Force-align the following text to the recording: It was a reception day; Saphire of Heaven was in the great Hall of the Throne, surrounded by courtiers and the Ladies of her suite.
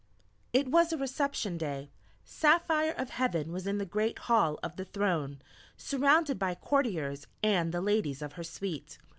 It 0.51 0.67
was 0.71 0.91
a 0.91 0.97
reception 0.97 1.59
day; 1.59 1.91
Saphire 2.25 2.95
of 2.99 3.11
Heaven 3.11 3.51
was 3.51 3.67
in 3.67 3.77
the 3.77 3.85
great 3.85 4.17
Hall 4.17 4.57
of 4.63 4.75
the 4.75 4.83
Throne, 4.83 5.43
surrounded 5.77 6.39
by 6.39 6.55
courtiers 6.55 7.27
and 7.43 7.71
the 7.71 7.81
Ladies 7.81 8.23
of 8.23 8.33
her 8.33 8.43
suite. 8.43 8.97